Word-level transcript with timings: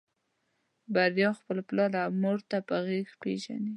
بريا 0.93 1.29
خپل 1.39 1.57
پلار 1.67 1.91
او 2.03 2.11
مور 2.21 2.37
په 2.67 2.77
غږ 2.85 3.07
پېژني. 3.21 3.69